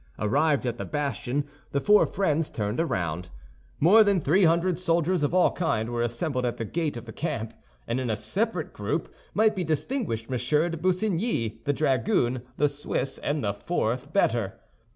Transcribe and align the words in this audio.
Arrived 0.17 0.65
at 0.65 0.79
the 0.79 0.83
bastion, 0.83 1.47
the 1.73 1.79
four 1.79 2.07
friends 2.07 2.49
turned 2.49 2.79
round. 2.79 3.29
More 3.79 4.03
than 4.03 4.19
three 4.19 4.45
hundred 4.45 4.79
soldiers 4.79 5.21
of 5.21 5.31
all 5.31 5.51
kinds 5.51 5.91
were 5.91 6.01
assembled 6.01 6.43
at 6.43 6.57
the 6.57 6.65
gate 6.65 6.97
of 6.97 7.05
the 7.05 7.13
camp; 7.13 7.53
and 7.85 7.99
in 7.99 8.09
a 8.09 8.15
separate 8.15 8.73
group 8.73 9.13
might 9.35 9.55
be 9.55 9.63
distinguished 9.63 10.25
M. 10.25 10.37
de 10.71 10.77
Busigny, 10.77 11.59
the 11.65 11.73
dragoon, 11.73 12.41
the 12.57 12.67
Swiss, 12.67 13.19
and 13.19 13.43
the 13.43 13.53
fourth 13.53 14.11
bettor. 14.11 14.59